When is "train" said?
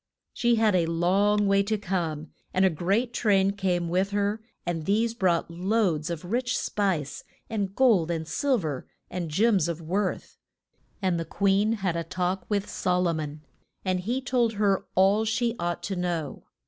3.13-3.51